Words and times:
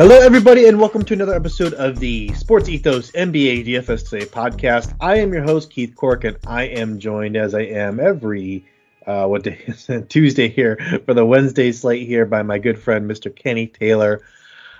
Hello, 0.00 0.18
everybody, 0.18 0.66
and 0.66 0.80
welcome 0.80 1.04
to 1.04 1.12
another 1.12 1.34
episode 1.34 1.74
of 1.74 2.00
the 2.00 2.32
Sports 2.32 2.70
Ethos 2.70 3.10
NBA 3.10 3.66
DFS 3.66 4.08
Today 4.08 4.24
podcast. 4.24 4.94
I 4.98 5.18
am 5.18 5.30
your 5.30 5.42
host, 5.42 5.70
Keith 5.70 5.94
Cork, 5.94 6.24
and 6.24 6.38
I 6.46 6.62
am 6.62 6.98
joined 6.98 7.36
as 7.36 7.54
I 7.54 7.64
am 7.64 8.00
every 8.00 8.64
uh, 9.06 9.26
what 9.26 9.42
day? 9.42 9.58
Tuesday 10.08 10.48
here 10.48 11.02
for 11.04 11.12
the 11.12 11.26
Wednesday 11.26 11.70
slate 11.70 12.08
here 12.08 12.24
by 12.24 12.42
my 12.42 12.56
good 12.56 12.78
friend, 12.78 13.10
Mr. 13.10 13.30
Kenny 13.36 13.66
Taylor. 13.66 14.22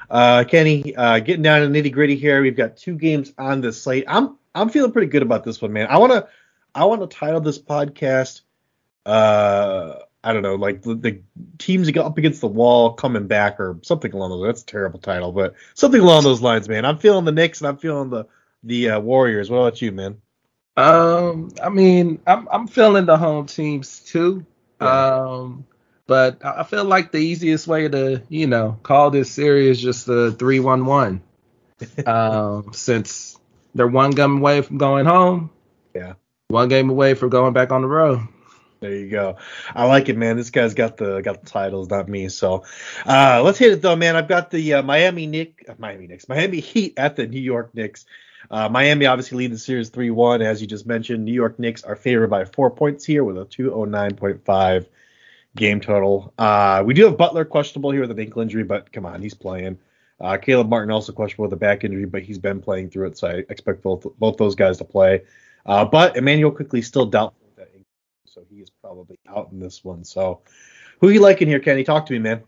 Uh, 0.09 0.45
Kenny, 0.45 0.97
uh, 0.97 1.19
getting 1.19 1.43
down 1.43 1.61
to 1.61 1.69
nitty 1.69 1.93
gritty 1.93 2.17
here. 2.17 2.41
We've 2.41 2.57
got 2.57 2.79
two 2.79 2.95
games 2.95 3.35
on 3.37 3.61
the 3.61 3.75
slate. 3.75 4.05
I'm 4.09 4.39
I'm 4.55 4.71
feeling 4.71 4.91
pretty 4.91 5.09
good 5.09 5.21
about 5.21 5.45
this 5.45 5.61
one, 5.61 5.75
man. 5.75 5.89
I 5.91 5.99
wanna 5.99 6.29
I 6.75 6.87
want 6.87 7.03
to 7.03 7.15
title 7.15 7.43
this 7.43 7.59
podcast. 7.59 8.41
Uh, 9.05 9.97
I 10.23 10.33
don't 10.33 10.43
know, 10.43 10.57
like 10.57 10.83
the, 10.83 10.95
the 10.95 11.23
teams 11.59 11.87
that 11.87 11.93
go 11.93 12.05
up 12.05 12.19
against 12.19 12.43
the 12.43 12.47
wall 12.47 12.93
coming 12.93 13.27
back 13.27 13.59
or 13.59 13.79
something 13.83 14.13
along 14.13 14.31
those. 14.31 14.47
That's 14.47 14.63
a 14.63 14.67
terrible 14.67 14.99
title, 14.99 15.33
but 15.33 15.55
something 15.75 16.01
along 16.01 16.25
those 16.25 16.43
lines, 16.43 16.69
man. 16.69 16.85
I'm 16.85 16.99
feeling 16.99 17.25
the 17.25 17.33
Knicks 17.33 17.61
and 17.61 17.69
I'm 17.69 17.79
feeling 17.79 18.11
the 18.11 18.27
the 18.63 18.91
uh, 18.91 19.01
Warriors. 19.01 19.49
What 19.49 19.59
about 19.59 19.81
you, 19.81 19.93
man? 19.93 20.21
Um, 20.77 21.53
I 21.63 21.71
mean, 21.71 22.21
I'm 22.27 22.49
I'm 22.51 22.67
feeling 22.67 23.07
the 23.07 23.17
home 23.17 23.47
teams 23.47 24.01
too. 24.01 24.45
Yeah. 24.81 25.17
Um, 25.17 25.65
but 26.07 26.45
I 26.45 26.65
feel 26.65 26.85
like 26.85 27.13
the 27.13 27.19
easiest 27.19 27.67
way 27.67 27.89
to 27.89 28.23
you 28.29 28.47
know 28.47 28.79
call 28.83 29.11
this 29.11 29.31
series 29.31 29.81
just 29.81 30.07
the 30.07 30.33
three 30.33 30.61
one 30.61 30.85
one. 30.85 31.23
Um, 32.05 32.71
since 32.73 33.39
they're 33.75 33.87
one 33.87 34.11
game 34.11 34.39
away 34.39 34.61
from 34.63 34.79
going 34.79 35.07
home. 35.07 35.51
Yeah. 35.95 36.15
One 36.49 36.69
game 36.69 36.91
away 36.91 37.15
from 37.15 37.31
going 37.31 37.53
back 37.53 37.71
on 37.71 37.83
the 37.83 37.89
road. 37.89 38.27
There 38.81 38.97
you 38.97 39.11
go. 39.11 39.37
I 39.75 39.85
like 39.85 40.09
it, 40.09 40.17
man. 40.17 40.39
This 40.39 40.49
guy's 40.49 40.73
got 40.73 40.97
the 40.97 41.21
got 41.21 41.45
the 41.45 41.51
titles, 41.51 41.91
not 41.91 42.09
me. 42.09 42.31
So 42.31 42.65
uh, 43.05 43.43
let's 43.45 43.59
hit 43.59 43.73
it 43.73 43.83
though, 43.83 43.95
man. 43.95 44.17
I've 44.17 44.29
got 44.29 44.51
the 44.51 44.75
uh, 44.75 44.83
Miami 44.83 45.27
Nick, 45.27 45.67
uh, 45.69 45.75
Miami 45.77 46.07
Knicks, 46.07 46.31
Miami 46.31 46.61
Heat 46.61 46.95
at 46.97 47.15
the 47.15 47.27
New 47.27 47.41
York 47.41 47.75
Knicks. 47.75 48.07
Uh, 48.51 48.71
Miami 48.71 49.05
obviously 49.05 49.37
lead 49.37 49.53
the 49.53 49.59
series 49.59 49.91
3-1, 49.91 50.41
as 50.41 50.63
you 50.63 50.67
just 50.67 50.87
mentioned. 50.87 51.27
New 51.27 51.33
York 51.33 51.59
Knicks 51.59 51.85
are 51.85 51.95
favored 51.95 52.31
by 52.31 52.47
four 52.47 52.71
points 52.71 53.05
here 53.05 53.23
with 53.23 53.37
a 53.37 53.45
209.5 53.45 54.87
game 55.57 55.81
total. 55.81 56.33
Uh, 56.39 56.83
we 56.85 56.95
do 56.95 57.05
have 57.05 57.19
Butler 57.19 57.45
questionable 57.45 57.91
here 57.91 58.01
with 58.01 58.11
an 58.11 58.19
ankle 58.19 58.41
injury, 58.41 58.65
but 58.65 58.91
come 58.93 59.05
on, 59.05 59.21
he's 59.21 59.35
playing. 59.35 59.79
Uh, 60.19 60.39
Caleb 60.39 60.71
Martin 60.71 60.91
also 60.91 61.13
questionable 61.13 61.45
with 61.45 61.53
a 61.53 61.57
back 61.57 61.85
injury, 61.85 62.07
but 62.07 62.23
he's 62.23 62.39
been 62.39 62.63
playing 62.63 62.89
through 62.89 63.09
it, 63.09 63.19
so 63.19 63.29
I 63.29 63.45
expect 63.51 63.83
both 63.83 64.07
both 64.19 64.39
those 64.39 64.55
guys 64.55 64.79
to 64.79 64.85
play. 64.85 65.23
but 65.67 66.17
Immanuel 66.17 66.51
Quickley 66.51 66.81
still 66.81 67.07
doubtful 67.07 67.40
so 68.31 68.43
he 68.49 68.61
is 68.61 68.71
probably 68.71 69.19
out 69.29 69.49
in 69.51 69.59
this 69.59 69.85
one. 69.85 70.05
So, 70.05 70.43
who 71.01 71.09
you 71.09 71.21
liking 71.21 71.49
here, 71.49 71.59
Kenny? 71.59 71.83
Talk 71.83 72.07
to 72.07 72.13
me, 72.13 72.21
man. 72.21 72.43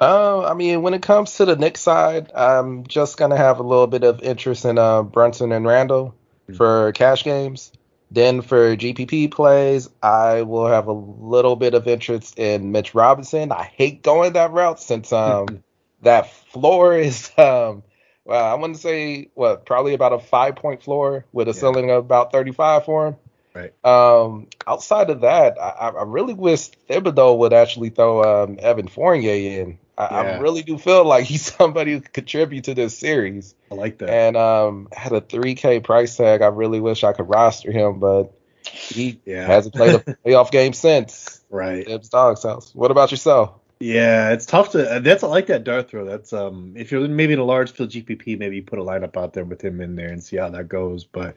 Uh, 0.00 0.44
I 0.44 0.54
mean, 0.54 0.82
when 0.82 0.92
it 0.92 1.02
comes 1.02 1.36
to 1.36 1.44
the 1.44 1.54
Knicks 1.54 1.80
side, 1.80 2.32
I'm 2.34 2.84
just 2.86 3.16
gonna 3.16 3.36
have 3.36 3.60
a 3.60 3.62
little 3.62 3.86
bit 3.86 4.02
of 4.02 4.22
interest 4.22 4.64
in 4.64 4.76
uh, 4.76 5.04
Brunson 5.04 5.52
and 5.52 5.64
Randle 5.64 6.16
mm-hmm. 6.44 6.54
for 6.56 6.90
cash 6.92 7.22
games. 7.22 7.70
Then 8.10 8.40
for 8.40 8.76
GPP 8.76 9.30
plays, 9.30 9.88
I 10.02 10.42
will 10.42 10.66
have 10.66 10.88
a 10.88 10.92
little 10.92 11.54
bit 11.54 11.74
of 11.74 11.86
interest 11.86 12.36
in 12.36 12.72
Mitch 12.72 12.92
Robinson. 12.92 13.52
I 13.52 13.62
hate 13.62 14.02
going 14.02 14.32
that 14.32 14.50
route 14.50 14.80
since 14.80 15.12
um 15.12 15.62
that 16.02 16.32
floor 16.32 16.98
is 16.98 17.30
um 17.38 17.84
well, 18.24 18.44
I 18.44 18.54
wouldn't 18.54 18.80
say 18.80 19.30
what 19.34 19.64
probably 19.64 19.94
about 19.94 20.12
a 20.12 20.18
five 20.18 20.56
point 20.56 20.82
floor 20.82 21.24
with 21.30 21.46
a 21.46 21.52
yeah. 21.52 21.60
ceiling 21.60 21.90
of 21.92 21.98
about 21.98 22.32
35 22.32 22.84
for 22.84 23.06
him. 23.06 23.16
Right. 23.60 23.84
Um, 23.84 24.48
outside 24.66 25.10
of 25.10 25.20
that, 25.22 25.60
I, 25.60 25.88
I 25.88 26.02
really 26.04 26.34
wish 26.34 26.70
Thibodeau 26.88 27.38
would 27.38 27.52
actually 27.52 27.90
throw 27.90 28.44
um, 28.44 28.58
Evan 28.60 28.88
Fournier 28.88 29.62
in. 29.62 29.78
I, 29.98 30.02
yeah. 30.02 30.30
I, 30.30 30.38
really 30.38 30.62
do 30.62 30.78
feel 30.78 31.04
like 31.04 31.24
he's 31.24 31.54
somebody 31.56 31.92
who 31.92 32.00
could 32.00 32.12
contribute 32.12 32.64
to 32.64 32.74
this 32.74 32.96
series. 32.96 33.54
I 33.70 33.74
like 33.74 33.98
that. 33.98 34.08
And 34.08 34.36
um, 34.36 34.88
had 34.92 35.12
a 35.12 35.20
3K 35.20 35.84
price 35.84 36.16
tag. 36.16 36.42
I 36.42 36.46
really 36.46 36.80
wish 36.80 37.04
I 37.04 37.12
could 37.12 37.28
roster 37.28 37.70
him, 37.70 37.98
but 37.98 38.32
he 38.64 39.20
yeah. 39.24 39.46
hasn't 39.46 39.74
played 39.74 39.94
a 39.94 39.98
playoff 40.26 40.50
game 40.50 40.72
since. 40.72 41.42
Right. 41.50 41.86
Dib's 41.86 42.08
dog's 42.08 42.42
house. 42.42 42.74
What 42.74 42.90
about 42.90 43.10
yourself? 43.10 43.54
Yeah, 43.80 44.32
it's 44.32 44.44
tough 44.44 44.72
to. 44.72 45.00
That's 45.02 45.24
I 45.24 45.26
like 45.26 45.46
that 45.46 45.64
dart 45.64 45.88
throw. 45.88 46.04
That's 46.04 46.34
um, 46.34 46.74
if 46.76 46.92
you're 46.92 47.08
maybe 47.08 47.32
in 47.32 47.38
a 47.38 47.44
large 47.44 47.72
field 47.72 47.88
GPP, 47.88 48.38
maybe 48.38 48.56
you 48.56 48.62
put 48.62 48.78
a 48.78 48.82
lineup 48.82 49.16
out 49.16 49.32
there 49.32 49.44
with 49.44 49.64
him 49.64 49.80
in 49.80 49.96
there 49.96 50.08
and 50.08 50.22
see 50.22 50.36
how 50.36 50.50
that 50.50 50.68
goes. 50.68 51.04
But 51.04 51.36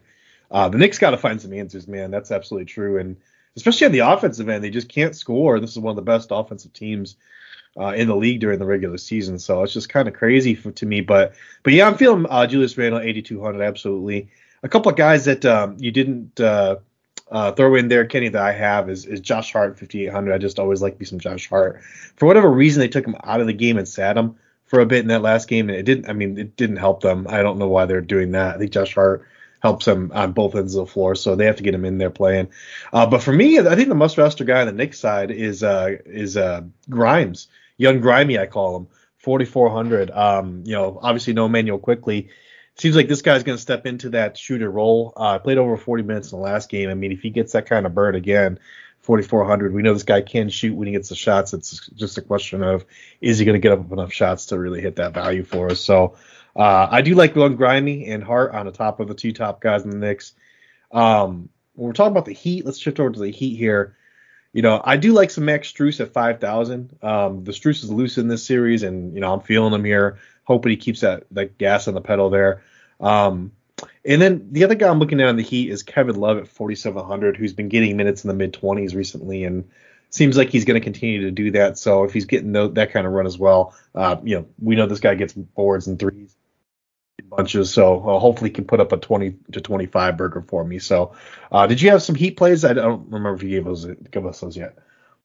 uh, 0.53 0.69
the 0.69 0.77
Knicks 0.77 0.99
got 0.99 1.11
to 1.11 1.17
find 1.17 1.41
some 1.41 1.51
answers, 1.51 1.87
man. 1.87 2.11
That's 2.11 2.31
absolutely 2.31 2.65
true. 2.65 2.99
And 2.99 3.17
especially 3.55 3.85
on 3.85 3.91
the 3.91 3.99
offensive 3.99 4.47
end, 4.47 4.63
they 4.63 4.69
just 4.69 4.87
can't 4.87 5.15
score. 5.15 5.59
This 5.59 5.71
is 5.71 5.79
one 5.79 5.91
of 5.91 5.95
the 5.95 6.03
best 6.03 6.29
offensive 6.31 6.71
teams 6.73 7.17
uh, 7.77 7.87
in 7.87 8.07
the 8.07 8.15
league 8.15 8.39
during 8.39 8.59
the 8.59 8.65
regular 8.65 8.97
season. 8.97 9.39
So 9.39 9.63
it's 9.63 9.73
just 9.73 9.89
kind 9.89 10.07
of 10.07 10.13
crazy 10.13 10.53
for, 10.53 10.71
to 10.71 10.85
me. 10.85 11.01
But 11.01 11.33
but 11.63 11.73
yeah, 11.73 11.87
I'm 11.87 11.97
feeling 11.97 12.27
uh, 12.29 12.45
Julius 12.45 12.77
Randle 12.77 13.01
8200 13.01 13.63
absolutely. 13.63 14.29
A 14.61 14.69
couple 14.69 14.91
of 14.91 14.97
guys 14.97 15.25
that 15.25 15.43
um, 15.43 15.75
you 15.79 15.91
didn't 15.91 16.39
uh, 16.39 16.77
uh, 17.31 17.51
throw 17.51 17.75
in 17.75 17.87
there, 17.87 18.05
Kenny, 18.05 18.29
that 18.29 18.41
I 18.41 18.51
have 18.51 18.89
is, 18.89 19.05
is 19.05 19.19
Josh 19.19 19.51
Hart 19.51 19.79
5800. 19.79 20.33
I 20.33 20.37
just 20.37 20.59
always 20.59 20.81
like 20.81 20.99
me 20.99 21.05
some 21.05 21.19
Josh 21.19 21.49
Hart. 21.49 21.81
For 22.15 22.27
whatever 22.27 22.49
reason, 22.49 22.79
they 22.79 22.87
took 22.87 23.05
him 23.05 23.15
out 23.23 23.41
of 23.41 23.47
the 23.47 23.53
game 23.53 23.77
and 23.77 23.87
sat 23.87 24.17
him 24.17 24.35
for 24.65 24.79
a 24.79 24.85
bit 24.85 24.99
in 24.99 25.07
that 25.07 25.21
last 25.21 25.47
game, 25.47 25.69
and 25.69 25.77
it 25.77 25.83
didn't. 25.83 26.09
I 26.09 26.13
mean, 26.13 26.37
it 26.37 26.55
didn't 26.55 26.77
help 26.77 27.01
them. 27.01 27.25
I 27.29 27.41
don't 27.41 27.57
know 27.57 27.67
why 27.67 27.85
they're 27.85 28.01
doing 28.01 28.31
that. 28.31 28.55
I 28.55 28.59
think 28.59 28.71
Josh 28.71 28.93
Hart 28.93 29.27
helps 29.63 29.87
him 29.87 30.11
on 30.13 30.33
both 30.33 30.55
ends 30.55 30.75
of 30.75 30.85
the 30.85 30.91
floor, 30.91 31.15
so 31.15 31.35
they 31.35 31.45
have 31.45 31.55
to 31.55 31.63
get 31.63 31.73
him 31.73 31.85
in 31.85 31.97
there 31.97 32.09
playing. 32.09 32.49
Uh, 32.91 33.07
but 33.07 33.23
for 33.23 33.31
me, 33.31 33.57
I 33.57 33.75
think 33.75 33.87
the 33.87 33.95
must 33.95 34.17
roster 34.17 34.43
guy 34.43 34.61
on 34.61 34.67
the 34.67 34.73
Knicks 34.73 34.99
side 34.99 35.31
is 35.31 35.63
uh, 35.63 35.97
is 36.05 36.37
uh, 36.37 36.61
Grimes, 36.89 37.47
young 37.77 38.01
Grimy, 38.01 38.37
I 38.37 38.45
call 38.45 38.75
him, 38.75 38.87
4400. 39.19 40.11
Um, 40.11 40.63
you 40.65 40.73
know, 40.73 40.99
obviously 41.01 41.33
no 41.33 41.45
Immanuel 41.45 41.79
Quickley. 41.79 42.29
Seems 42.75 42.95
like 42.95 43.07
this 43.07 43.21
guy's 43.21 43.43
going 43.43 43.55
to 43.55 43.61
step 43.61 43.85
into 43.85 44.09
that 44.09 44.37
shooter 44.37 44.69
role. 44.69 45.13
Uh, 45.15 45.39
played 45.39 45.59
over 45.59 45.77
40 45.77 46.03
minutes 46.03 46.31
in 46.31 46.39
the 46.39 46.43
last 46.43 46.69
game. 46.69 46.89
I 46.89 46.95
mean, 46.95 47.11
if 47.11 47.21
he 47.21 47.29
gets 47.29 47.53
that 47.53 47.67
kind 47.67 47.85
of 47.85 47.93
burn 47.93 48.15
again, 48.15 48.59
4400. 49.01 49.73
We 49.73 49.81
know 49.81 49.93
this 49.93 50.03
guy 50.03 50.21
can 50.21 50.49
shoot 50.49 50.73
when 50.75 50.87
he 50.87 50.93
gets 50.93 51.09
the 51.09 51.15
shots. 51.15 51.53
It's 51.53 51.87
just 51.89 52.17
a 52.17 52.21
question 52.21 52.63
of 52.63 52.85
is 53.21 53.37
he 53.37 53.45
going 53.45 53.53
to 53.53 53.59
get 53.59 53.77
up 53.77 53.91
enough 53.91 54.13
shots 54.13 54.47
to 54.47 54.57
really 54.57 54.81
hit 54.81 54.95
that 54.95 55.13
value 55.13 55.43
for 55.43 55.69
us. 55.69 55.81
So 55.81 56.15
uh, 56.55 56.87
I 56.89 57.01
do 57.01 57.15
like 57.15 57.33
Grimy 57.33 58.07
and 58.07 58.23
Hart 58.23 58.53
on 58.53 58.65
the 58.65 58.71
top 58.71 58.99
of 58.99 59.07
the 59.07 59.13
two 59.13 59.31
top 59.31 59.61
guys 59.61 59.83
in 59.83 59.89
the 59.89 59.97
Knicks. 59.97 60.33
Um, 60.91 61.49
when 61.73 61.87
we're 61.87 61.93
talking 61.93 62.11
about 62.11 62.25
the 62.25 62.33
Heat, 62.33 62.65
let's 62.65 62.77
shift 62.77 62.99
over 62.99 63.11
to 63.11 63.19
the 63.19 63.31
Heat 63.31 63.55
here. 63.55 63.95
You 64.53 64.61
know, 64.61 64.79
I 64.83 64.97
do 64.97 65.13
like 65.13 65.31
some 65.31 65.45
Max 65.45 65.71
Strus 65.73 65.99
at 65.99 66.13
5,000. 66.13 66.97
Um, 67.01 67.43
the 67.43 67.51
Strus 67.51 67.83
is 67.83 67.91
loose 67.91 68.19
in 68.19 68.27
this 68.27 68.45
series, 68.45 68.83
and, 68.83 69.15
you 69.15 69.21
know, 69.21 69.33
I'm 69.33 69.41
feeling 69.41 69.73
him 69.73 69.83
here. 69.83 70.19
Hoping 70.43 70.69
he 70.69 70.77
keeps 70.77 71.01
that, 71.01 71.23
that 71.31 71.57
gas 71.57 71.87
on 71.87 71.95
the 71.95 72.01
pedal 72.01 72.29
there. 72.29 72.61
Um, 72.99 73.53
and 74.05 74.21
then 74.21 74.49
the 74.51 74.63
other 74.63 74.75
guy 74.75 74.89
I'm 74.89 74.99
looking 74.99 75.19
at 75.21 75.27
on 75.27 75.37
the 75.37 75.43
Heat 75.43 75.71
is 75.71 75.81
Kevin 75.81 76.17
Love 76.17 76.37
at 76.37 76.47
4,700, 76.47 77.35
who's 77.35 77.53
been 77.53 77.69
getting 77.69 77.97
minutes 77.97 78.23
in 78.23 78.27
the 78.27 78.35
mid 78.35 78.53
20s 78.53 78.93
recently, 78.93 79.43
and 79.43 79.67
seems 80.11 80.37
like 80.37 80.49
he's 80.49 80.65
going 80.65 80.79
to 80.79 80.83
continue 80.83 81.21
to 81.21 81.31
do 81.31 81.49
that. 81.51 81.79
So 81.79 82.03
if 82.03 82.13
he's 82.13 82.25
getting 82.25 82.51
that 82.51 82.91
kind 82.91 83.07
of 83.07 83.13
run 83.13 83.25
as 83.25 83.39
well, 83.39 83.73
uh, 83.95 84.17
you 84.23 84.37
know, 84.37 84.45
we 84.61 84.75
know 84.75 84.85
this 84.85 84.99
guy 84.99 85.15
gets 85.15 85.33
boards 85.33 85.87
and 85.87 85.97
threes 85.97 86.35
bunches, 87.21 87.73
so 87.73 87.97
uh, 87.97 88.19
hopefully 88.19 88.49
he 88.49 88.53
can 88.53 88.65
put 88.65 88.79
up 88.79 88.91
a 88.91 88.97
20 88.97 89.35
to 89.51 89.61
25 89.61 90.17
burger 90.17 90.41
for 90.41 90.63
me. 90.63 90.79
So, 90.79 91.15
uh, 91.51 91.67
did 91.67 91.81
you 91.81 91.91
have 91.91 92.01
some 92.01 92.15
heat 92.15 92.37
plays? 92.37 92.65
I 92.65 92.73
don't 92.73 93.05
remember 93.05 93.35
if 93.35 93.43
you 93.43 93.49
gave 93.49 93.67
us 93.67 93.85
give 94.11 94.25
us 94.25 94.39
those 94.39 94.57
yet. 94.57 94.77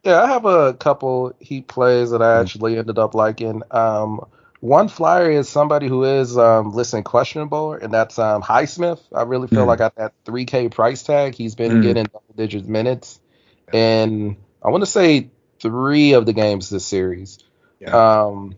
Yeah, 0.04 0.22
I 0.22 0.28
have 0.28 0.44
a 0.44 0.74
couple 0.74 1.34
heat 1.40 1.66
plays 1.66 2.10
that 2.10 2.22
I 2.22 2.26
mm-hmm. 2.26 2.42
actually 2.42 2.78
ended 2.78 2.98
up 2.98 3.14
liking. 3.14 3.62
Um, 3.70 4.24
one 4.60 4.88
flyer 4.88 5.30
is 5.30 5.48
somebody 5.48 5.86
who 5.86 6.04
is 6.04 6.36
um, 6.36 6.72
listed 6.72 7.04
questionable, 7.04 7.74
and 7.74 7.92
that's 7.92 8.18
um, 8.18 8.42
Highsmith. 8.42 9.00
I 9.12 9.22
really 9.22 9.48
feel 9.48 9.64
mm 9.64 9.68
like 9.68 9.80
at 9.80 9.94
that 9.96 10.12
3K 10.24 10.70
price 10.72 11.02
tag, 11.02 11.34
he's 11.34 11.54
been 11.54 11.72
mm 11.72 11.82
getting 11.82 12.04
double 12.04 12.34
digit 12.36 12.66
minutes, 12.66 13.20
and 13.72 14.36
I 14.62 14.70
want 14.70 14.82
to 14.82 14.90
say 14.90 15.30
three 15.60 16.12
of 16.12 16.26
the 16.26 16.32
games 16.32 16.70
this 16.70 16.84
series. 16.84 17.38
Yeah. 17.80 18.24
Um, 18.24 18.56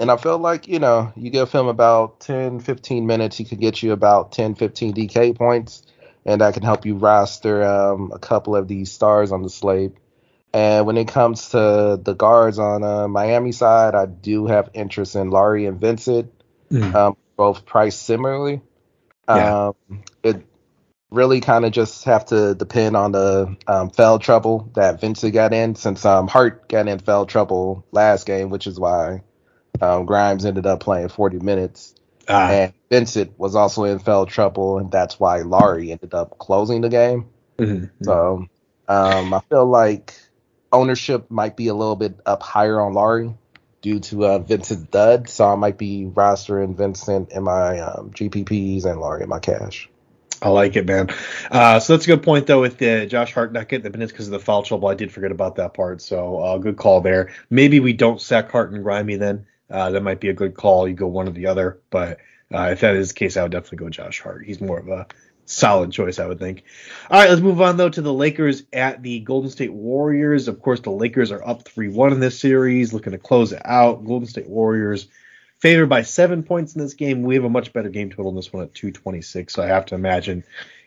and 0.00 0.10
I 0.10 0.16
feel 0.16 0.38
like, 0.38 0.66
you 0.66 0.78
know, 0.78 1.12
you 1.14 1.28
give 1.28 1.52
him 1.52 1.66
about 1.66 2.20
10, 2.20 2.60
15 2.60 3.06
minutes, 3.06 3.36
he 3.36 3.44
could 3.44 3.60
get 3.60 3.82
you 3.82 3.92
about 3.92 4.32
10, 4.32 4.54
15 4.54 4.94
DK 4.94 5.36
points, 5.36 5.82
and 6.24 6.40
that 6.40 6.54
can 6.54 6.62
help 6.62 6.86
you 6.86 6.96
roster 6.96 7.62
um, 7.62 8.10
a 8.10 8.18
couple 8.18 8.56
of 8.56 8.66
these 8.66 8.90
stars 8.90 9.30
on 9.30 9.42
the 9.42 9.50
slate. 9.50 9.92
And 10.54 10.86
when 10.86 10.96
it 10.96 11.06
comes 11.06 11.50
to 11.50 12.00
the 12.02 12.14
guards 12.14 12.58
on 12.58 12.82
uh, 12.82 13.08
Miami 13.08 13.52
side, 13.52 13.94
I 13.94 14.06
do 14.06 14.46
have 14.46 14.70
interest 14.72 15.16
in 15.16 15.28
Lowry 15.28 15.66
and 15.66 15.78
Vincent, 15.78 16.32
mm. 16.72 16.94
um, 16.94 17.16
both 17.36 17.66
priced 17.66 18.02
similarly. 18.02 18.62
Yeah. 19.28 19.66
Um, 19.68 20.02
it 20.22 20.46
really 21.10 21.42
kind 21.42 21.66
of 21.66 21.72
just 21.72 22.04
have 22.04 22.24
to 22.26 22.54
depend 22.54 22.96
on 22.96 23.12
the 23.12 23.54
um, 23.66 23.90
foul 23.90 24.18
trouble 24.18 24.70
that 24.76 24.98
Vincent 24.98 25.34
got 25.34 25.52
in, 25.52 25.74
since 25.74 26.06
um, 26.06 26.26
Hart 26.26 26.70
got 26.70 26.88
in 26.88 27.00
foul 27.00 27.26
trouble 27.26 27.84
last 27.92 28.24
game, 28.24 28.48
which 28.48 28.66
is 28.66 28.80
why 28.80 29.20
um, 29.80 30.06
Grimes 30.06 30.44
ended 30.44 30.66
up 30.66 30.80
playing 30.80 31.08
40 31.08 31.38
minutes. 31.38 31.94
Ah. 32.28 32.50
And 32.50 32.72
Vincent 32.90 33.38
was 33.38 33.56
also 33.56 33.84
in 33.84 33.98
foul 33.98 34.26
trouble, 34.26 34.78
and 34.78 34.90
that's 34.90 35.18
why 35.18 35.38
Lowry 35.38 35.90
ended 35.90 36.14
up 36.14 36.38
closing 36.38 36.80
the 36.80 36.88
game. 36.88 37.28
Mm-hmm. 37.58 38.04
So 38.04 38.46
um, 38.88 39.34
I 39.34 39.40
feel 39.48 39.66
like 39.66 40.14
ownership 40.72 41.30
might 41.30 41.56
be 41.56 41.68
a 41.68 41.74
little 41.74 41.96
bit 41.96 42.18
up 42.26 42.42
higher 42.42 42.80
on 42.80 42.94
Lowry. 42.94 43.34
due 43.82 44.00
to 44.00 44.26
uh, 44.26 44.38
Vincent 44.38 44.90
Dud, 44.90 45.28
so 45.28 45.48
I 45.48 45.54
might 45.54 45.78
be 45.78 46.04
rostering 46.04 46.76
Vincent 46.76 47.32
in 47.32 47.44
my 47.44 47.80
um, 47.80 48.10
GPPs 48.10 48.84
and 48.84 49.00
Lowry 49.00 49.22
in 49.22 49.28
my 49.28 49.38
cash. 49.38 49.88
I 50.42 50.48
like 50.48 50.76
it, 50.76 50.86
man. 50.86 51.08
Uh, 51.50 51.80
so 51.80 51.92
that's 51.92 52.06
a 52.06 52.08
good 52.08 52.22
point, 52.22 52.46
though, 52.46 52.60
with 52.60 52.78
the 52.78 53.06
Josh 53.06 53.32
Hart 53.34 53.52
not 53.52 53.68
getting 53.68 53.84
the 53.84 53.90
minutes 53.90 54.12
because 54.12 54.26
of 54.26 54.32
the 54.32 54.38
foul 54.38 54.62
trouble. 54.62 54.88
I 54.88 54.94
did 54.94 55.12
forget 55.12 55.32
about 55.32 55.56
that 55.56 55.74
part, 55.74 56.00
so 56.00 56.38
uh, 56.38 56.58
good 56.58 56.76
call 56.76 57.00
there. 57.00 57.32
Maybe 57.50 57.80
we 57.80 57.92
don't 57.92 58.20
sack 58.20 58.50
Hart 58.50 58.72
and 58.72 58.84
Grimey 58.84 59.18
then. 59.18 59.46
Uh, 59.70 59.90
that 59.90 60.02
might 60.02 60.20
be 60.20 60.28
a 60.28 60.34
good 60.34 60.54
call. 60.54 60.88
You 60.88 60.94
go 60.94 61.06
one 61.06 61.28
or 61.28 61.32
the 61.32 61.46
other, 61.46 61.80
but 61.90 62.18
uh, 62.52 62.70
if 62.72 62.80
that 62.80 62.96
is 62.96 63.08
the 63.08 63.14
case, 63.14 63.36
I 63.36 63.42
would 63.42 63.52
definitely 63.52 63.78
go 63.78 63.90
Josh 63.90 64.20
Hart. 64.20 64.44
He's 64.44 64.60
more 64.60 64.78
of 64.78 64.88
a 64.88 65.06
solid 65.44 65.92
choice, 65.92 66.18
I 66.18 66.26
would 66.26 66.38
think. 66.38 66.64
All 67.10 67.20
right, 67.20 67.28
let's 67.28 67.40
move 67.40 67.60
on 67.60 67.76
though 67.76 67.88
to 67.88 68.00
the 68.00 68.12
Lakers 68.12 68.64
at 68.72 69.02
the 69.02 69.20
Golden 69.20 69.50
State 69.50 69.72
Warriors. 69.72 70.48
Of 70.48 70.60
course, 70.60 70.80
the 70.80 70.90
Lakers 70.90 71.30
are 71.32 71.46
up 71.46 71.64
3-1 71.64 72.12
in 72.12 72.20
this 72.20 72.38
series, 72.38 72.92
looking 72.92 73.12
to 73.12 73.18
close 73.18 73.52
it 73.52 73.62
out. 73.64 74.04
Golden 74.04 74.28
State 74.28 74.48
Warriors 74.48 75.08
favored 75.58 75.88
by 75.88 76.02
seven 76.02 76.42
points 76.42 76.74
in 76.74 76.80
this 76.80 76.94
game. 76.94 77.22
We 77.22 77.34
have 77.34 77.44
a 77.44 77.50
much 77.50 77.72
better 77.72 77.90
game 77.90 78.10
total 78.10 78.30
in 78.30 78.36
this 78.36 78.52
one 78.52 78.62
at 78.62 78.74
226. 78.74 79.52
So 79.52 79.62
I 79.62 79.66
have 79.66 79.86
to 79.86 79.94
imagine, 79.94 80.44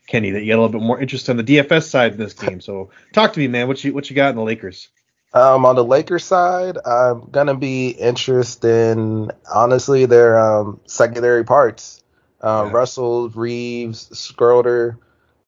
Kenny, 0.08 0.32
that 0.32 0.44
you 0.44 0.52
had 0.52 0.60
a 0.60 0.62
little 0.62 0.80
bit 0.80 0.86
more 0.86 1.00
interest 1.00 1.30
on 1.30 1.38
the 1.38 1.44
DFS 1.44 1.84
side 1.84 2.14
of 2.14 2.18
this 2.18 2.34
game. 2.34 2.60
So 2.60 2.90
talk 3.14 3.34
to 3.34 3.40
me, 3.40 3.48
man. 3.48 3.68
What 3.68 3.84
you 3.84 3.94
what 3.94 4.10
you 4.10 4.16
got 4.16 4.32
in 4.32 4.36
the 4.36 4.44
Lakers? 4.44 4.90
Um, 5.34 5.66
on 5.66 5.76
the 5.76 5.84
Lakers 5.84 6.24
side, 6.26 6.78
I'm 6.86 7.30
gonna 7.32 7.56
be 7.56 7.90
interested 7.90 8.92
in 8.98 9.32
honestly 9.52 10.06
their 10.06 10.40
um, 10.40 10.80
secondary 10.86 11.44
parts. 11.44 12.04
Uh, 12.42 12.66
yeah. 12.68 12.72
Russell, 12.74 13.30
Reaves, 13.30 14.10
Schroeder, 14.14 15.00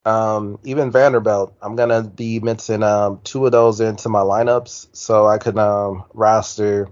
um, 0.05 0.59
even 0.63 0.91
Vanderbilt. 0.91 1.53
I'm 1.61 1.75
gonna 1.75 2.03
be 2.03 2.39
mixing 2.39 2.81
um, 2.81 3.19
two 3.23 3.45
of 3.45 3.51
those 3.51 3.79
into 3.79 4.09
my 4.09 4.21
lineups 4.21 4.87
so 4.93 5.27
I 5.27 5.37
can 5.37 5.59
um, 5.59 6.03
roster 6.13 6.89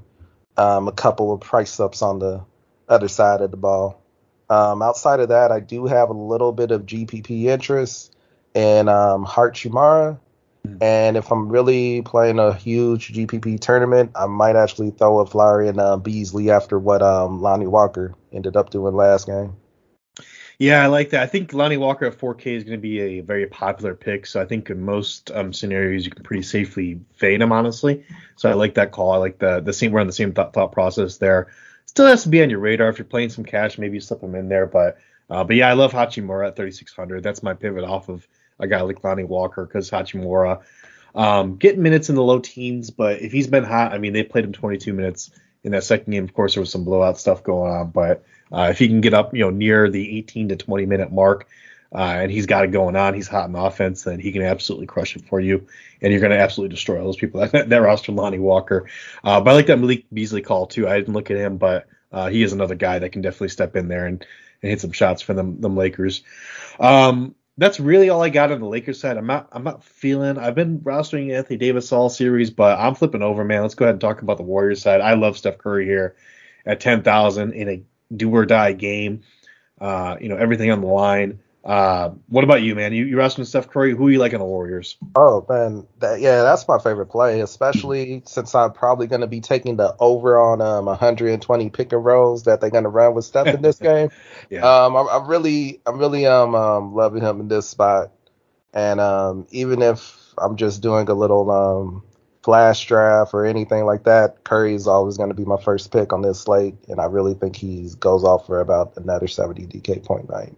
um, 0.58 0.88
a 0.88 0.92
couple 0.92 1.34
of 1.34 1.40
price 1.40 1.80
ups 1.80 2.02
on 2.04 2.20
the 2.20 2.44
other 2.88 3.08
side 3.08 3.42
of 3.42 3.50
the 3.50 3.58
ball. 3.58 4.04
Um, 4.50 4.84
outside 4.84 5.20
of 5.20 5.30
that, 5.30 5.52
I 5.52 5.60
do 5.62 5.88
have 5.88 6.10
a 6.10 6.14
little 6.14 6.52
bit 6.52 6.70
of 6.70 6.86
GPP 6.86 7.46
interest 7.46 8.16
in 8.54 8.88
um, 8.88 9.26
Hachimura. 9.26 10.20
Hmm. 10.66 10.78
And 10.82 11.18
if 11.18 11.32
I'm 11.32 11.50
really 11.50 12.02
playing 12.02 12.40
a 12.40 12.54
huge 12.54 13.14
GPP 13.14 13.60
tournament, 13.60 14.12
I 14.16 14.28
might 14.28 14.56
actually 14.56 14.92
throw 14.92 15.20
a 15.20 15.26
Flyer 15.26 15.64
in 15.64 15.80
uh, 15.80 15.98
Beasley 15.98 16.52
after 16.52 16.80
what 16.80 17.02
um, 17.02 17.42
Lonnie 17.42 17.68
Walker 17.68 18.16
ended 18.32 18.56
up 18.56 18.70
doing 18.70 18.96
last 18.96 19.28
game. 19.28 19.56
Yeah, 20.60 20.84
I 20.84 20.88
like 20.88 21.10
that. 21.10 21.24
I 21.24 21.26
think 21.26 21.52
Lonnie 21.52 21.78
Walker 21.78 22.06
at 22.06 22.18
4K 22.18 22.46
is 22.46 22.64
going 22.64 22.78
to 22.78 22.82
be 22.82 23.00
a 23.00 23.22
very 23.22 23.48
popular 23.48 23.96
pick. 23.96 24.26
So 24.26 24.40
I 24.42 24.46
think 24.46 24.70
in 24.70 24.86
most 24.86 25.32
um, 25.32 25.52
scenarios 25.52 26.06
you 26.06 26.12
can 26.12 26.24
pretty 26.24 26.44
safely 26.44 27.02
fade 27.16 27.42
him, 27.42 27.52
honestly. 27.52 28.06
So 28.36 28.50
I 28.50 28.54
like 28.54 28.76
that 28.76 28.92
call. 28.92 29.12
I 29.12 29.18
like 29.18 29.40
the 29.40 29.60
the 29.62 29.74
same. 29.74 29.92
We're 29.92 30.00
on 30.00 30.08
the 30.08 30.14
same 30.14 30.32
thought, 30.32 30.54
thought 30.54 30.72
process 30.72 31.18
there. 31.18 31.52
Still 31.86 32.06
has 32.06 32.24
to 32.24 32.30
be 32.30 32.42
on 32.42 32.50
your 32.50 32.60
radar 32.60 32.90
if 32.90 32.98
you're 32.98 33.06
playing 33.06 33.30
some 33.30 33.44
cash. 33.44 33.78
Maybe 33.78 33.96
you 33.96 34.02
slip 34.02 34.22
him 34.22 34.36
in 34.36 34.48
there, 34.48 34.68
but 34.68 34.98
uh, 35.30 35.44
but 35.44 35.56
yeah, 35.56 35.70
I 35.70 35.74
love 35.74 35.92
Hachimura 35.92 36.48
at 36.48 36.56
3600. 36.56 37.24
That's 37.24 37.44
my 37.44 37.54
pivot 37.54 37.84
off 37.84 38.10
of 38.10 38.28
a 38.60 38.68
guy 38.68 38.82
like 38.82 39.04
Lonnie 39.04 39.24
Walker 39.24 39.66
because 39.66 39.90
Hachimura 39.90 40.62
um, 41.16 41.58
getting 41.58 41.84
minutes 41.84 42.10
in 42.10 42.16
the 42.16 42.24
low 42.24 42.40
teens, 42.40 42.90
but 42.90 43.22
if 43.22 43.32
he's 43.32 43.48
been 43.48 43.64
hot, 43.64 43.94
I 43.94 43.98
mean 43.98 44.14
they 44.14 44.24
played 44.24 44.46
him 44.46 44.54
22 44.54 44.94
minutes 44.94 45.32
in 45.64 45.72
that 45.72 45.84
second 45.84 46.12
game. 46.12 46.24
Of 46.24 46.34
course, 46.34 46.56
there 46.56 46.62
was 46.62 46.72
some 46.72 46.86
blowout 46.86 47.18
stuff 47.18 47.44
going 47.44 47.72
on, 47.72 47.92
but 47.92 48.24
uh, 48.52 48.70
if 48.72 48.80
he 48.80 48.88
can 48.88 49.02
get 49.02 49.14
up, 49.14 49.34
you 49.34 49.42
know, 49.42 49.50
near 49.50 49.90
the 49.90 50.18
18 50.18 50.50
to 50.50 50.56
20 50.56 50.86
minute 50.86 51.12
mark, 51.12 51.48
uh, 51.94 51.98
and 51.98 52.32
he's 52.32 52.48
got 52.48 52.64
it 52.64 52.72
going 52.72 52.96
on, 52.96 53.14
he's 53.14 53.28
hot 53.28 53.48
in 53.48 53.56
offense, 53.56 54.04
then 54.04 54.20
he 54.20 54.32
can 54.32 54.42
absolutely 54.42 54.88
crush 54.88 55.16
it 55.16 55.26
for 55.26 55.40
you, 55.40 55.68
and 56.02 56.12
you're 56.12 56.22
going 56.22 56.32
to 56.32 56.40
absolutely 56.40 56.74
destroy 56.74 56.98
all 56.98 57.06
those 57.06 57.18
people 57.18 57.40
that, 57.48 57.70
that 57.70 57.82
roster 57.82 58.12
Lonnie 58.12 58.40
Walker. 58.40 58.90
Uh, 59.24 59.40
but 59.40 59.52
I 59.52 59.54
like 59.54 59.68
that 59.68 59.80
Malik 59.80 60.06
Beasley 60.12 60.42
call 60.42 60.66
too. 60.66 60.88
I 60.88 60.98
didn't 60.98 61.14
look 61.14 61.30
at 61.30 61.38
him, 61.38 61.58
but 61.58 61.88
uh, 62.12 62.30
he 62.30 62.42
is 62.42 62.54
another 62.54 62.76
guy 62.76 63.00
that 63.00 63.12
can 63.12 63.22
definitely 63.22 63.50
step 63.50 63.76
in 63.76 63.88
there 63.88 64.08
and, 64.08 64.26
and 64.62 64.70
hit 64.70 64.82
some 64.82 64.92
shots 64.92 65.22
for 65.22 65.36
them, 65.36 65.62
them 65.62 65.78
Lakers. 65.78 66.24
Um, 66.80 67.36
that's 67.58 67.80
really 67.80 68.10
all 68.10 68.24
I 68.24 68.30
got 68.30 68.52
on 68.52 68.60
the 68.60 68.68
Lakers 68.68 69.00
side. 69.00 69.18
I'm 69.18 69.28
not 69.28 69.48
I'm 69.52 69.64
not 69.64 69.84
feeling 69.84 70.38
I've 70.38 70.56
been 70.56 70.80
rostering 70.80 71.34
Anthony 71.34 71.58
Davis 71.58 71.92
all 71.92 72.10
series, 72.10 72.50
but 72.50 72.80
I'm 72.80 72.96
flipping 72.96 73.22
over, 73.22 73.44
man. 73.44 73.62
Let's 73.62 73.76
go 73.76 73.86
ahead 73.86 73.96
and 73.96 74.02
talk 74.02 74.22
about 74.22 74.38
the 74.38 74.44
Warriors 74.44 74.82
side. 74.82 75.02
I 75.02 75.14
love 75.14 75.38
Steph 75.38 75.58
Curry 75.60 75.86
here 75.86 76.16
at 76.66 76.80
ten 76.80 77.04
thousand 77.04 77.54
in 77.54 77.70
a 77.70 77.84
do 78.16 78.34
or 78.34 78.46
die 78.46 78.74
game. 78.74 79.22
Uh, 79.80 80.18
you 80.20 80.30
know, 80.30 80.38
everything 80.38 80.72
on 80.72 80.82
the 80.82 80.88
line. 80.88 81.40
Uh, 81.64 82.10
what 82.28 82.44
about 82.44 82.62
you, 82.62 82.76
man? 82.76 82.92
You 82.92 83.06
you 83.06 83.22
asking 83.22 83.46
Steph 83.46 83.70
Curry. 83.70 83.96
Who 83.96 84.08
are 84.08 84.12
you 84.12 84.20
like 84.20 84.34
in 84.34 84.40
the 84.40 84.46
Warriors? 84.46 84.98
Oh 85.16 85.46
man, 85.48 85.88
that, 86.00 86.20
yeah, 86.20 86.44
that's 86.44 86.68
my 86.68 86.78
favorite 86.78 87.06
play, 87.06 87.40
especially 87.40 88.22
since 88.26 88.54
I'm 88.54 88.74
probably 88.74 89.08
going 89.08 89.22
to 89.22 89.28
be 89.28 89.40
taking 89.40 89.78
the 89.78 89.96
over 89.98 90.38
on 90.40 90.62
um 90.62 90.86
120 90.86 91.70
pick 91.70 91.94
and 91.94 92.04
rolls 92.04 92.44
that 92.44 92.60
they're 92.60 92.70
going 92.70 92.84
to 92.84 92.90
run 92.90 93.14
with 93.14 93.24
Steph 93.24 93.48
in 93.48 93.62
this 93.62 93.78
game. 93.80 94.10
yeah. 94.50 94.60
Um, 94.60 94.98
I'm, 94.98 95.08
I'm, 95.08 95.28
really, 95.28 95.80
I'm 95.86 96.00
really 96.00 96.26
um, 96.26 96.54
um 96.54 96.94
loving 96.94 97.22
him 97.22 97.40
in 97.40 97.48
this 97.48 97.70
spot, 97.70 98.12
and 98.74 99.00
um 99.00 99.48
even 99.52 99.82
if 99.82 100.34
I'm 100.38 100.58
just 100.58 100.82
doing 100.82 101.08
a 101.08 101.14
little 101.14 101.50
um 101.50 102.04
flash 102.44 102.86
draft 102.88 103.34
or 103.34 103.46
anything 103.46 103.86
like 103.86 104.04
that, 104.04 104.44
Curry 104.44 104.76
is 104.76 104.86
always 104.86 105.16
going 105.16 105.30
to 105.30 105.36
be 105.36 105.46
my 105.46 105.62
first 105.62 105.94
pick 105.94 106.12
on 106.12 106.24
this 106.24 106.42
slate, 106.42 106.76
and 106.90 107.00
I 107.00 107.06
really 107.06 107.36
think 107.36 107.56
he 107.56 107.90
goes 108.00 108.26
off 108.26 108.48
for 108.48 108.60
about 108.60 108.98
another 108.98 109.30
70 109.30 109.68
DK 109.68 110.04
point 110.04 110.30
night. 110.30 110.54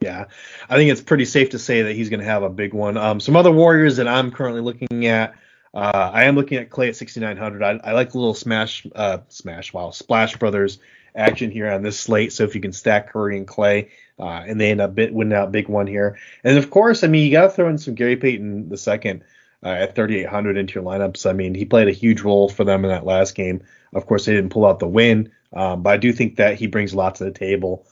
Yeah, 0.00 0.26
I 0.68 0.76
think 0.76 0.90
it's 0.90 1.02
pretty 1.02 1.26
safe 1.26 1.50
to 1.50 1.58
say 1.58 1.82
that 1.82 1.94
he's 1.94 2.08
going 2.08 2.20
to 2.20 2.26
have 2.26 2.42
a 2.42 2.48
big 2.48 2.72
one. 2.72 2.96
Um, 2.96 3.20
some 3.20 3.36
other 3.36 3.52
Warriors 3.52 3.96
that 3.96 4.08
I'm 4.08 4.30
currently 4.30 4.62
looking 4.62 5.06
at. 5.06 5.34
Uh, 5.74 6.10
I 6.12 6.24
am 6.24 6.36
looking 6.36 6.58
at 6.58 6.70
Klay 6.70 6.88
at 6.88 6.96
6,900. 6.96 7.62
I, 7.62 7.80
I 7.84 7.92
like 7.92 8.10
the 8.12 8.18
little 8.18 8.34
smash, 8.34 8.86
uh, 8.94 9.18
smash, 9.28 9.72
wow, 9.72 9.90
Splash 9.90 10.36
Brothers 10.36 10.78
action 11.14 11.50
here 11.50 11.70
on 11.70 11.82
this 11.82 12.00
slate. 12.00 12.32
So 12.32 12.44
if 12.44 12.54
you 12.54 12.60
can 12.60 12.72
stack 12.72 13.12
Curry 13.12 13.36
and 13.36 13.46
Klay, 13.46 13.90
uh, 14.18 14.42
and 14.46 14.60
they 14.60 14.70
end 14.70 14.80
up 14.80 14.94
bit, 14.94 15.12
winning 15.12 15.36
out 15.36 15.52
big 15.52 15.68
one 15.68 15.86
here. 15.86 16.18
And 16.44 16.58
of 16.58 16.70
course, 16.70 17.04
I 17.04 17.08
mean, 17.08 17.24
you 17.24 17.32
got 17.32 17.42
to 17.42 17.50
throw 17.50 17.68
in 17.68 17.78
some 17.78 17.94
Gary 17.94 18.16
Payton 18.16 18.68
the 18.68 18.76
second 18.76 19.22
uh, 19.62 19.68
at 19.68 19.94
3,800 19.94 20.56
into 20.56 20.74
your 20.74 20.84
lineups. 20.84 21.28
I 21.28 21.32
mean, 21.32 21.54
he 21.54 21.64
played 21.64 21.88
a 21.88 21.92
huge 21.92 22.22
role 22.22 22.48
for 22.48 22.64
them 22.64 22.84
in 22.84 22.90
that 22.90 23.06
last 23.06 23.34
game. 23.34 23.62
Of 23.92 24.06
course, 24.06 24.24
they 24.24 24.32
didn't 24.32 24.50
pull 24.50 24.66
out 24.66 24.78
the 24.78 24.88
win, 24.88 25.32
um, 25.52 25.82
but 25.82 25.90
I 25.90 25.96
do 25.96 26.12
think 26.12 26.36
that 26.36 26.56
he 26.56 26.66
brings 26.66 26.92
a 26.92 26.96
lot 26.96 27.16
to 27.16 27.24
the 27.24 27.30
table 27.30 27.86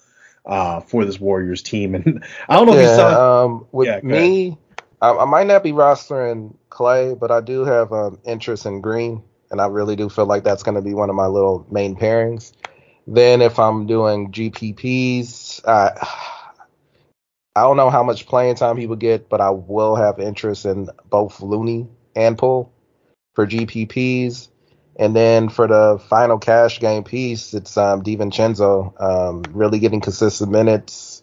uh, 0.48 0.80
for 0.80 1.04
this 1.04 1.20
Warriors 1.20 1.62
team. 1.62 1.94
And 2.06 2.24
I 2.48 2.56
don't 2.56 2.66
know 2.66 2.74
yeah, 2.74 2.80
if 2.80 2.90
you 2.90 2.96
saw. 2.96 3.44
Um, 3.44 3.66
with 3.70 3.86
yeah, 3.86 4.00
me, 4.02 4.58
I, 5.00 5.10
I, 5.10 5.24
might 5.26 5.46
not 5.46 5.62
be 5.62 5.72
rostering 5.72 6.56
Klay, 6.70 7.18
but 7.18 7.30
I 7.30 7.40
do 7.40 7.64
have 7.64 7.92
um, 7.92 8.18
interest 8.24 8.66
in 8.66 8.80
Green, 8.80 9.22
and 9.50 9.60
I 9.60 9.66
really 9.66 9.94
do 9.94 10.08
feel 10.08 10.26
like 10.26 10.44
that's 10.44 10.62
going 10.62 10.74
to 10.74 10.82
be 10.82 10.94
one 10.94 11.10
of 11.10 11.16
my 11.16 11.26
little 11.26 11.66
main 11.70 11.94
pairings. 11.94 12.52
Then 13.06 13.40
if 13.42 13.58
I'm 13.58 13.86
doing 13.86 14.32
GPPs, 14.32 15.62
uh, 15.64 15.90
I 17.56 17.62
don't 17.62 17.76
know 17.76 17.90
how 17.90 18.02
much 18.02 18.26
playing 18.26 18.56
time 18.56 18.76
he 18.76 18.86
would 18.86 19.00
get, 19.00 19.28
but 19.28 19.40
I 19.40 19.50
will 19.50 19.96
have 19.96 20.18
interest 20.18 20.64
in 20.64 20.88
both 21.08 21.40
Looney 21.40 21.88
and 22.14 22.36
Poole 22.36 22.72
for 23.34 23.46
GPPs. 23.46 24.48
And 24.98 25.14
then 25.14 25.48
for 25.48 25.68
the 25.68 26.02
final 26.08 26.38
cash 26.38 26.80
game 26.80 27.04
piece, 27.04 27.54
it's 27.54 27.76
um, 27.76 28.02
DiVincenzo 28.02 29.00
um, 29.00 29.42
really 29.50 29.78
getting 29.78 30.00
consistent 30.00 30.50
minutes 30.50 31.22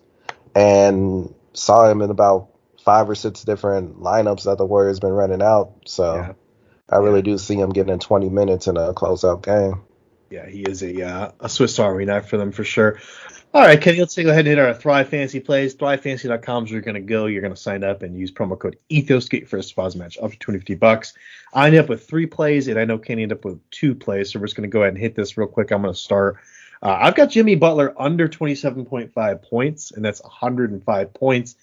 and 0.56 1.34
saw 1.54 1.90
him 1.90 2.02
in 2.02 2.10
about 2.10 2.50
five 2.84 3.10
or 3.10 3.16
six 3.16 3.44
different 3.44 4.00
lineups 4.00 4.46
that 4.46 4.58
the 4.58 4.66
Warriors 4.66 5.00
been 5.02 5.12
running 5.12 5.42
out. 5.42 5.74
So 5.86 6.16
yeah. 6.16 6.34
I 6.90 6.98
really 6.98 7.20
yeah. 7.20 7.34
do 7.34 7.38
see 7.38 7.56
him 7.56 7.72
getting 7.72 8.00
20 8.00 8.30
minutes 8.30 8.68
in 8.68 8.78
a 8.78 8.94
closeout 8.94 9.44
game. 9.44 9.82
Yeah, 10.30 10.48
he 10.48 10.62
is 10.62 10.82
a 10.82 11.08
uh, 11.08 11.32
a 11.40 11.50
Swiss 11.50 11.78
Army 11.78 12.06
knife 12.06 12.28
for 12.28 12.38
them 12.38 12.52
for 12.52 12.64
sure. 12.64 13.00
All 13.56 13.62
right, 13.62 13.80
Kenny, 13.80 14.00
let's 14.00 14.14
go 14.14 14.24
ahead 14.24 14.40
and 14.40 14.48
hit 14.48 14.60
our 14.60 14.74
Thrive 14.74 15.08
Fantasy 15.08 15.40
plays. 15.40 15.74
ThriveFantasy.com 15.76 16.66
is 16.66 16.72
where 16.72 16.76
you're 16.76 16.82
going 16.82 16.96
to 16.96 17.00
go. 17.00 17.28
You're 17.28 17.42
going 17.42 17.54
to 17.54 17.60
sign 17.60 17.86
up 17.86 18.04
and 18.04 18.20
use 18.20 18.30
promo 18.30 18.60
code 18.60 18.78
ETHOS, 18.90 19.30
get 19.30 19.40
your 19.40 19.48
first 19.48 19.78
match 19.96 20.18
up 20.18 20.32
to 20.32 20.38
250 20.40 20.76
bucks. 20.76 21.14
I 21.54 21.68
ended 21.68 21.80
up 21.80 21.88
with 21.88 22.06
three 22.06 22.26
plays, 22.26 22.68
and 22.68 22.78
I 22.78 22.84
know 22.84 22.98
Kenny 22.98 23.24
ended 23.24 23.38
up 23.38 23.46
with 23.46 23.62
two 23.70 23.96
plays, 23.96 24.34
so 24.34 24.40
we're 24.40 24.48
just 24.48 24.58
going 24.58 24.70
to 24.70 24.74
go 24.74 24.82
ahead 24.82 24.96
and 24.96 25.02
hit 25.02 25.16
this 25.16 25.38
real 25.38 25.48
quick. 25.48 25.72
I'm 25.72 25.84
going 25.84 25.94
to 25.94 25.98
start. 25.98 26.36
Uh, 26.84 26.98
I've 27.00 27.16
got 27.16 27.30
Jimmy 27.30 27.56
Butler 27.56 27.94
under 27.98 28.28
27.5 28.28 29.42
points, 29.42 29.92
and 29.92 30.04
that's 30.04 30.22
105 30.22 31.14
points. 31.14 31.56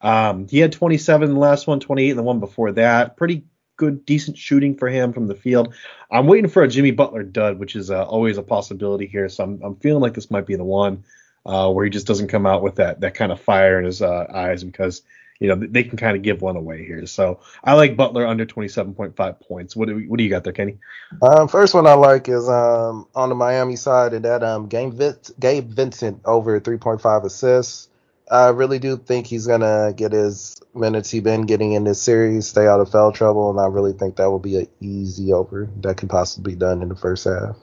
Um, 0.00 0.48
he 0.48 0.58
had 0.58 0.72
27 0.72 1.28
in 1.28 1.34
the 1.34 1.40
last 1.40 1.68
one, 1.68 1.78
28 1.78 2.10
in 2.10 2.16
the 2.16 2.24
one 2.24 2.40
before 2.40 2.72
that. 2.72 3.16
Pretty 3.16 3.44
good, 3.76 4.04
decent 4.04 4.36
shooting 4.36 4.76
for 4.76 4.88
him 4.88 5.12
from 5.12 5.28
the 5.28 5.36
field. 5.36 5.74
I'm 6.10 6.26
waiting 6.26 6.50
for 6.50 6.64
a 6.64 6.68
Jimmy 6.68 6.90
Butler 6.90 7.22
dud, 7.22 7.60
which 7.60 7.76
is 7.76 7.92
uh, 7.92 8.04
always 8.04 8.36
a 8.36 8.42
possibility 8.42 9.06
here. 9.06 9.28
So 9.28 9.44
I'm, 9.44 9.60
I'm 9.62 9.76
feeling 9.76 10.02
like 10.02 10.14
this 10.14 10.28
might 10.28 10.46
be 10.46 10.56
the 10.56 10.64
one 10.64 11.04
uh, 11.46 11.70
where 11.70 11.84
he 11.84 11.90
just 11.90 12.06
doesn't 12.06 12.28
come 12.28 12.44
out 12.44 12.62
with 12.62 12.76
that 12.76 13.00
that 13.00 13.14
kind 13.14 13.32
of 13.32 13.40
fire 13.40 13.78
in 13.78 13.84
his 13.84 14.02
uh, 14.02 14.26
eyes 14.34 14.64
because 14.64 15.02
you 15.38 15.48
know 15.48 15.54
they 15.54 15.84
can 15.84 15.96
kind 15.96 16.16
of 16.16 16.22
give 16.22 16.42
one 16.42 16.56
away 16.56 16.84
here. 16.84 17.06
So 17.06 17.40
I 17.62 17.74
like 17.74 17.96
Butler 17.96 18.26
under 18.26 18.44
27.5 18.44 19.40
points. 19.40 19.76
What 19.76 19.88
do 19.88 19.98
what 20.08 20.18
do 20.18 20.24
you 20.24 20.30
got 20.30 20.44
there, 20.44 20.52
Kenny? 20.52 20.78
Um, 21.22 21.48
first 21.48 21.74
one 21.74 21.86
I 21.86 21.94
like 21.94 22.28
is 22.28 22.48
um, 22.48 23.06
on 23.14 23.28
the 23.28 23.34
Miami 23.34 23.76
side 23.76 24.12
and 24.12 24.24
that 24.24 24.42
um, 24.42 24.68
Gabe, 24.68 25.00
Gabe 25.38 25.68
Vincent 25.68 26.20
over 26.24 26.60
3.5 26.60 27.24
assists. 27.24 27.88
I 28.28 28.48
really 28.48 28.80
do 28.80 28.96
think 28.96 29.28
he's 29.28 29.46
gonna 29.46 29.92
get 29.94 30.10
his 30.10 30.60
minutes 30.74 31.10
he 31.10 31.20
been 31.20 31.42
getting 31.42 31.72
in 31.72 31.84
this 31.84 32.02
series, 32.02 32.48
stay 32.48 32.66
out 32.66 32.80
of 32.80 32.90
foul 32.90 33.12
trouble, 33.12 33.50
and 33.50 33.60
I 33.60 33.66
really 33.66 33.92
think 33.92 34.16
that 34.16 34.30
will 34.30 34.40
be 34.40 34.56
an 34.56 34.66
easy 34.80 35.32
over 35.32 35.68
that 35.82 35.96
can 35.96 36.08
possibly 36.08 36.54
be 36.54 36.58
done 36.58 36.82
in 36.82 36.88
the 36.88 36.96
first 36.96 37.24
half. 37.24 37.56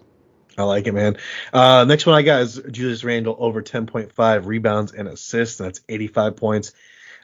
I 0.57 0.63
like 0.63 0.87
it, 0.87 0.93
man. 0.93 1.17
Uh, 1.51 1.85
next 1.87 2.05
one 2.05 2.15
I 2.15 2.21
got 2.21 2.41
is 2.41 2.61
Julius 2.71 3.03
Randle 3.03 3.35
over 3.39 3.61
10.5 3.61 4.45
rebounds 4.45 4.93
and 4.93 5.07
assists, 5.07 5.59
and 5.59 5.67
that's 5.67 5.81
85 5.89 6.35
points. 6.35 6.73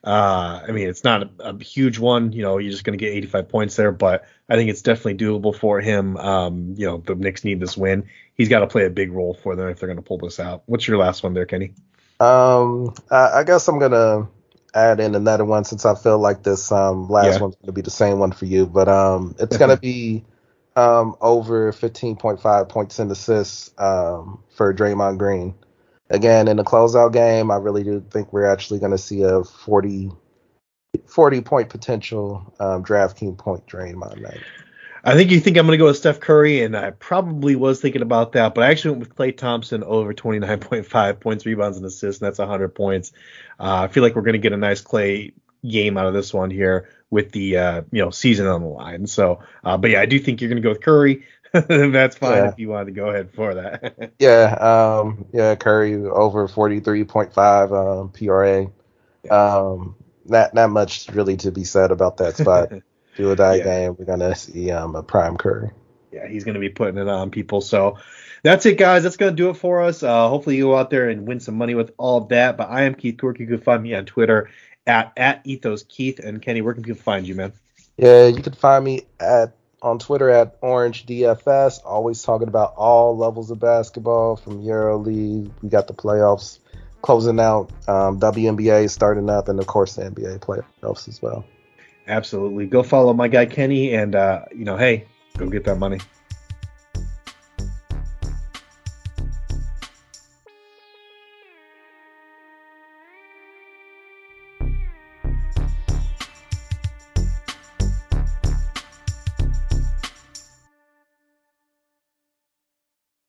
Uh, 0.04 0.62
I 0.68 0.72
mean, 0.72 0.88
it's 0.88 1.04
not 1.04 1.24
a, 1.24 1.30
a, 1.40 1.64
huge 1.64 2.00
one. 2.00 2.32
You 2.32 2.42
know, 2.42 2.58
you're 2.58 2.72
just 2.72 2.86
going 2.86 2.98
to 2.98 3.04
get 3.04 3.14
85 3.14 3.50
points 3.50 3.76
there, 3.76 3.92
but 3.92 4.26
I 4.50 4.56
think 4.56 4.70
it's 4.70 4.82
definitely 4.82 5.16
doable 5.16 5.54
for 5.54 5.82
him. 5.82 6.16
Um, 6.16 6.76
you 6.78 6.86
know, 6.86 6.98
the 6.98 7.16
Knicks 7.16 7.44
need 7.44 7.60
this 7.60 7.76
win. 7.76 8.08
He's 8.34 8.48
got 8.48 8.60
to 8.60 8.68
play 8.68 8.86
a 8.86 8.90
big 8.90 9.12
role 9.12 9.34
for 9.34 9.58
them 9.58 9.68
if 9.68 9.80
they're 9.80 9.88
going 9.88 9.98
to 9.98 10.04
pull 10.04 10.18
this 10.18 10.40
out. 10.40 10.64
What's 10.68 10.88
your 10.88 10.98
last 10.98 11.22
one 11.22 11.34
there, 11.34 11.46
Kenny? 11.46 11.74
Um, 12.20 12.94
I, 13.10 13.40
I 13.40 13.44
guess 13.46 13.68
I'm 13.68 13.80
gonna 13.80 14.28
add 14.74 15.00
in 15.00 15.16
another 15.16 15.46
one 15.46 15.64
since 15.64 15.86
I 15.86 15.96
feel 15.96 16.20
like 16.20 16.44
this 16.44 16.72
um 16.72 17.10
last 17.10 17.36
yeah. 17.36 17.42
one's 17.42 17.56
gonna 17.56 17.72
be 17.72 17.82
the 17.82 17.90
same 17.90 18.20
one 18.20 18.34
for 18.34 18.46
you, 18.46 18.66
but 18.66 18.90
um, 18.90 19.36
it's 19.40 19.58
gonna 19.58 19.78
be 19.82 20.26
um 20.76 21.16
over 21.20 21.72
15.5 21.72 22.70
points 22.70 23.00
and 23.00 23.12
assists 23.12 23.72
um 23.78 24.44
for 24.50 24.74
Draymond 24.74 25.18
Green 25.18 25.56
again 26.10 26.48
in 26.48 26.58
the 26.58 26.64
closeout 26.64 27.14
game, 27.14 27.52
I 27.52 27.58
really 27.58 27.84
do 27.84 28.04
think 28.12 28.34
we're 28.34 28.46
actually 28.46 28.80
going 28.80 28.92
to 28.92 28.98
see 28.98 29.22
a 29.24 29.44
40, 29.44 30.12
40 31.06 31.42
point 31.42 31.70
potential 31.70 32.54
um, 32.60 32.84
DraftKings 32.84 33.38
point 33.38 33.66
Draymond 33.68 34.22
night. 34.22 34.42
I 35.02 35.14
think 35.14 35.32
you 35.32 35.40
think 35.40 35.58
I'm 35.58 35.66
going 35.66 35.78
to 35.78 35.82
go 35.82 35.86
with 35.86 35.98
Steph 35.98 36.20
Curry, 36.20 36.62
and 36.62 36.76
I 36.76 36.92
probably 36.92 37.56
was 37.56 37.80
thinking 37.80 38.02
about 38.02 38.34
that, 38.34 38.54
but 38.54 38.66
I 38.66 38.72
actually 38.72 38.92
went 38.92 39.00
with 39.00 39.16
Klay 39.16 39.36
Thompson 39.36 39.82
over 39.84 40.14
29.5 40.14 41.20
points, 41.22 41.46
rebounds, 41.46 41.78
and 41.78 41.86
assists, 41.86 42.22
and 42.22 42.28
that's 42.28 42.40
100 42.40 42.76
points. 42.76 43.14
Uh, 43.60 43.84
I 43.84 43.88
feel 43.88 44.04
like 44.04 44.16
we're 44.16 44.24
going 44.24 44.34
to 44.34 44.40
get 44.40 44.52
a 44.52 44.58
nice 44.58 44.82
Klay 44.82 45.32
game 45.66 45.98
out 45.98 46.06
of 46.06 46.14
this 46.14 46.34
one 46.34 46.50
here 46.50 46.90
with 47.10 47.32
the 47.32 47.58
uh, 47.58 47.82
you 47.92 48.04
know 48.04 48.10
season 48.10 48.48
on 48.48 48.62
the 48.62 48.68
line. 48.68 49.08
So, 49.08 49.40
uh, 49.64 49.78
but 49.78 49.92
yeah, 49.92 50.02
I 50.02 50.06
do 50.06 50.20
think 50.20 50.42
you're 50.42 50.50
going 50.50 50.62
to 50.62 50.66
go 50.66 50.70
with 50.70 50.82
Curry. 50.82 51.26
That's 51.52 52.16
fine 52.16 52.44
yeah. 52.44 52.50
if 52.50 52.60
you 52.60 52.70
wanted 52.70 52.86
to 52.86 52.92
go 52.92 53.10
ahead 53.10 53.32
for 53.34 53.56
that. 53.56 54.14
yeah, 54.20 55.00
um, 55.02 55.26
yeah, 55.34 55.56
Curry 55.56 55.96
over 55.96 56.48
43.5 56.48 58.02
um, 58.02 58.10
PRA. 58.10 58.68
Um, 59.36 59.96
not 60.26 60.54
not 60.54 60.70
much 60.70 61.08
really 61.10 61.38
to 61.38 61.52
be 61.52 61.64
said 61.64 61.92
about 61.92 62.18
that 62.18 62.38
spot. 62.38 62.72
Do 63.16 63.32
a 63.32 63.36
die 63.36 63.56
yeah. 63.56 63.64
game. 63.64 63.96
We're 63.98 64.06
gonna 64.06 64.36
see 64.36 64.72
um, 64.72 64.96
a 64.96 65.04
prime 65.04 65.36
Curry. 65.36 65.72
Yeah, 66.12 66.28
he's 66.28 66.44
gonna 66.46 66.60
be 66.60 66.70
putting 66.70 66.98
it 66.98 67.10
on 67.10 67.32
people. 67.32 67.60
So 67.60 67.98
that's 68.44 68.66
it, 68.66 68.78
guys. 68.78 69.04
That's 69.04 69.18
gonna 69.18 69.34
do 69.34 69.50
it 69.50 69.56
for 69.56 69.82
us. 69.82 70.04
Uh, 70.04 70.30
hopefully 70.30 70.56
you 70.56 70.66
go 70.66 70.78
out 70.78 70.90
there 70.90 71.10
and 71.10 71.28
win 71.28 71.42
some 71.42 71.56
money 71.56 71.76
with 71.76 71.92
all 71.98 72.20
of 72.20 72.30
that. 72.30 72.56
But 72.56 72.70
I 72.70 72.84
am 72.84 72.96
Keith 72.96 73.18
Cork. 73.20 73.40
You 73.40 73.48
can 73.48 73.60
find 73.60 73.84
me 73.84 73.94
on 73.94 74.06
Twitter 74.06 74.50
at 74.90 75.14
at 75.16 75.42
Ethos 75.46 75.84
Keith 75.84 76.20
and 76.20 76.42
Kenny. 76.42 76.62
Where 76.62 76.74
can 76.74 76.84
people 76.84 77.02
find 77.02 77.26
you, 77.26 77.36
man? 77.36 77.54
Yeah, 77.96 78.28
you 78.28 78.42
can 78.42 78.54
find 78.54 78.84
me 78.84 79.04
at 79.20 79.54
on 79.82 80.00
Twitter 80.00 80.30
at 80.30 80.58
Orange 80.62 81.06
DFS, 81.06 81.80
always 81.86 82.22
talking 82.24 82.50
about 82.50 82.74
all 82.76 83.16
levels 83.16 83.50
of 83.52 83.60
basketball 83.60 84.36
from 84.36 84.62
Euro 84.62 84.98
League. 84.98 85.52
We 85.62 85.70
got 85.70 85.88
the 85.88 85.94
playoffs 85.94 86.60
closing 87.02 87.40
out, 87.40 87.72
um, 87.88 88.20
WNBA 88.20 88.90
starting 88.90 89.30
up, 89.30 89.48
and 89.48 89.60
of 89.60 89.68
course 89.68 89.96
the 89.96 90.04
NBA 90.04 90.40
playoffs 90.40 91.08
as 91.08 91.22
well. 91.22 91.46
Absolutely. 92.08 92.66
Go 92.66 92.84
follow 92.84 93.14
my 93.14 93.28
guy 93.28 93.46
Kenny, 93.46 93.94
and 93.94 94.16
uh, 94.16 94.46
you 94.52 94.66
know, 94.66 94.76
hey, 94.76 95.06
go 95.38 95.48
get 95.48 95.64
that 95.66 95.78
money. 95.78 96.00